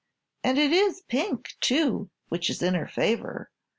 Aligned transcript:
And 0.43 0.57
it 0.57 0.71
is 0.73 1.03
pink, 1.07 1.53
too, 1.59 2.09
which 2.29 2.49
is 2.49 2.63
in 2.63 2.73
her 2.73 2.87
favor. 2.87 3.51